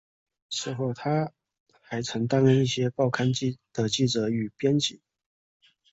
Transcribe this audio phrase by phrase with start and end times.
[0.49, 1.31] 此后他
[1.79, 3.27] 还曾担任过一些报刊
[3.71, 4.99] 的记者与编辑。